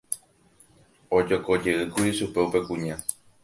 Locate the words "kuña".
2.67-2.95